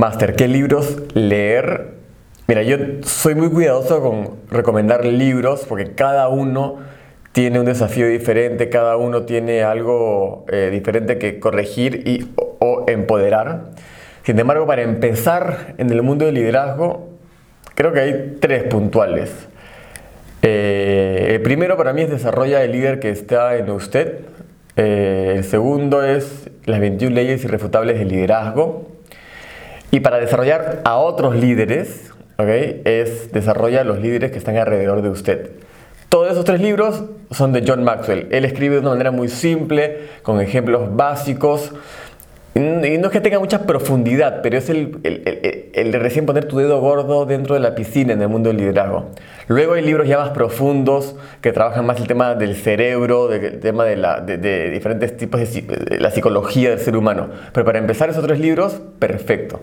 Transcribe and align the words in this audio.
Master, 0.00 0.34
¿qué 0.34 0.48
libros 0.48 0.96
leer? 1.12 1.88
Mira, 2.46 2.62
yo 2.62 2.78
soy 3.02 3.34
muy 3.34 3.50
cuidadoso 3.50 4.00
con 4.00 4.38
recomendar 4.50 5.04
libros 5.04 5.66
porque 5.68 5.92
cada 5.92 6.28
uno 6.28 6.78
tiene 7.32 7.60
un 7.60 7.66
desafío 7.66 8.08
diferente, 8.08 8.70
cada 8.70 8.96
uno 8.96 9.24
tiene 9.24 9.62
algo 9.62 10.46
eh, 10.50 10.70
diferente 10.72 11.18
que 11.18 11.38
corregir 11.38 12.08
y, 12.08 12.30
o, 12.60 12.86
empoderar. 12.88 13.72
Sin 14.22 14.38
embargo, 14.38 14.66
para 14.66 14.80
empezar 14.80 15.74
en 15.76 15.90
el 15.90 16.00
mundo 16.00 16.24
del 16.24 16.36
liderazgo, 16.36 17.10
creo 17.74 17.92
que 17.92 18.00
hay 18.00 18.36
tres 18.40 18.62
puntuales. 18.62 19.30
Eh, 20.40 21.32
el 21.32 21.42
primero 21.42 21.76
para 21.76 21.92
mí 21.92 22.00
es 22.00 22.10
desarrolla 22.10 22.64
el 22.64 22.72
líder 22.72 23.00
que 23.00 23.10
está 23.10 23.54
en 23.54 23.68
usted. 23.68 24.20
Eh, 24.76 25.34
el 25.36 25.44
segundo 25.44 26.02
es 26.02 26.48
las 26.64 26.80
21 26.80 27.14
leyes 27.14 27.44
irrefutables 27.44 27.98
del 27.98 28.08
liderazgo. 28.08 28.99
Y 29.90 30.00
para 30.00 30.18
desarrollar 30.18 30.80
a 30.84 30.96
otros 30.96 31.34
líderes, 31.34 32.12
¿okay? 32.38 32.82
es 32.84 33.32
desarrolla 33.32 33.84
los 33.84 33.98
líderes 33.98 34.30
que 34.30 34.38
están 34.38 34.56
alrededor 34.56 35.02
de 35.02 35.08
usted. 35.10 35.50
Todos 36.08 36.32
esos 36.32 36.44
tres 36.44 36.60
libros 36.60 37.04
son 37.30 37.52
de 37.52 37.62
John 37.66 37.84
Maxwell. 37.84 38.26
Él 38.32 38.44
escribe 38.44 38.74
de 38.74 38.80
una 38.80 38.90
manera 38.90 39.12
muy 39.12 39.28
simple, 39.28 40.08
con 40.22 40.40
ejemplos 40.40 40.96
básicos. 40.96 41.72
Y 42.56 42.58
no 42.58 43.06
es 43.06 43.12
que 43.12 43.20
tenga 43.20 43.38
mucha 43.38 43.62
profundidad, 43.62 44.42
pero 44.42 44.58
es 44.58 44.68
el, 44.70 44.98
el, 45.04 45.70
el, 45.72 45.92
de 45.92 45.98
recién 46.00 46.26
poner 46.26 46.46
tu 46.46 46.58
dedo 46.58 46.80
gordo 46.80 47.26
dentro 47.26 47.54
de 47.54 47.60
la 47.60 47.76
piscina 47.76 48.12
en 48.12 48.20
el 48.20 48.28
mundo 48.28 48.48
del 48.48 48.56
liderazgo. 48.56 49.10
Luego 49.46 49.74
hay 49.74 49.82
libros 49.82 50.08
ya 50.08 50.18
más 50.18 50.30
profundos 50.30 51.14
que 51.40 51.52
trabajan 51.52 51.86
más 51.86 52.00
el 52.00 52.08
tema 52.08 52.34
del 52.34 52.56
cerebro, 52.56 53.32
el 53.32 53.60
tema 53.60 53.84
de, 53.84 53.96
la, 53.96 54.20
de, 54.20 54.36
de 54.36 54.68
diferentes 54.70 55.16
tipos 55.16 55.40
de, 55.40 55.62
de 55.62 56.00
la 56.00 56.10
psicología 56.10 56.70
del 56.70 56.80
ser 56.80 56.96
humano. 56.96 57.28
Pero 57.52 57.64
para 57.64 57.78
empezar 57.78 58.10
esos 58.10 58.24
tres 58.24 58.40
libros, 58.40 58.80
perfecto. 58.98 59.60